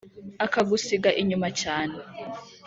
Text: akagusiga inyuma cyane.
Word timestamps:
akagusiga 0.45 1.09
inyuma 1.21 1.47
cyane. 1.61 1.97